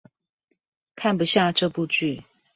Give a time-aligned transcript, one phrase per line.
[0.95, 2.23] 看不下這部劇